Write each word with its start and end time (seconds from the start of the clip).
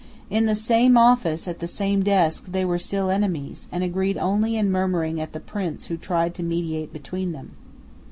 In 0.31 0.47
the 0.47 0.55
same 0.55 0.97
office, 0.97 1.47
at 1.47 1.59
the 1.59 1.67
same 1.67 2.01
desk, 2.01 2.45
they 2.47 2.65
were 2.65 2.79
still 2.79 3.11
enemies, 3.11 3.67
and 3.71 3.83
agreed 3.83 4.17
only 4.17 4.55
in 4.55 4.71
murmuring 4.71 5.21
at 5.21 5.31
the 5.31 5.39
Prince 5.39 5.89
who 5.89 5.95
tried 5.95 6.33
to 6.33 6.41
mediate 6.41 6.91
between 6.91 7.33
them. 7.33 7.51